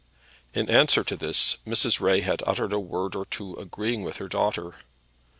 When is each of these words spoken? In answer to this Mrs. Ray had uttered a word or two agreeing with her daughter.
In 0.55 0.67
answer 0.67 1.03
to 1.03 1.15
this 1.15 1.57
Mrs. 1.63 1.99
Ray 2.01 2.21
had 2.21 2.41
uttered 2.47 2.73
a 2.73 2.79
word 2.79 3.13
or 3.15 3.23
two 3.23 3.53
agreeing 3.57 4.01
with 4.01 4.17
her 4.17 4.27
daughter. 4.27 4.77